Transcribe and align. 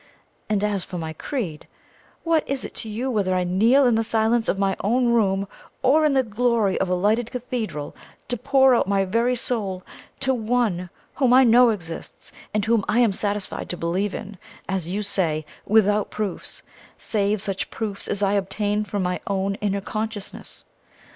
And 0.49 0.63
as 0.63 0.83
for 0.83 0.97
my 0.97 1.13
creed, 1.13 1.67
what 2.23 2.43
is 2.49 2.65
it 2.65 2.73
to 2.77 2.89
you 2.89 3.11
whether 3.11 3.35
I 3.35 3.43
kneel 3.43 3.85
in 3.85 3.93
the 3.93 4.03
silence 4.03 4.49
of 4.49 4.57
my 4.57 4.75
own 4.79 5.09
room 5.13 5.47
or 5.83 6.05
in 6.07 6.13
the 6.13 6.23
glory 6.23 6.79
of 6.79 6.89
a 6.89 6.95
lighted 6.95 7.29
cathedral 7.29 7.95
to 8.27 8.35
pour 8.35 8.73
out 8.73 8.87
my 8.87 9.05
very 9.05 9.35
soul 9.35 9.83
to 10.21 10.33
ONE 10.33 10.89
whom 11.13 11.33
I 11.33 11.43
know 11.43 11.69
exists, 11.69 12.31
and 12.51 12.65
whom 12.65 12.83
I 12.87 12.97
am 12.97 13.13
satisfied 13.13 13.69
to 13.69 13.77
believe 13.77 14.15
in, 14.15 14.39
as 14.67 14.87
you 14.87 15.03
say, 15.03 15.45
without 15.67 16.09
proofs, 16.09 16.63
save 16.97 17.39
such 17.39 17.69
proofs 17.69 18.07
as 18.07 18.23
I 18.23 18.33
obtain 18.33 18.83
from 18.83 19.03
my 19.03 19.19
own 19.27 19.53
inner 19.61 19.81
consciousness? 19.81 20.65